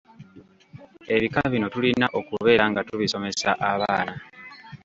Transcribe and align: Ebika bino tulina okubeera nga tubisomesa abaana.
Ebika 1.15 1.39
bino 1.51 1.67
tulina 1.73 2.07
okubeera 2.19 2.65
nga 2.71 2.81
tubisomesa 2.87 3.49
abaana. 3.71 4.15